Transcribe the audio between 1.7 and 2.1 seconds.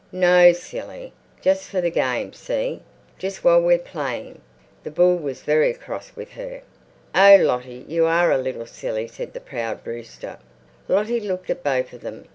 the